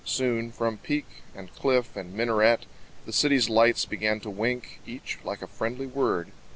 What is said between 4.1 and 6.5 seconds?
to wink, Each like a friendly word.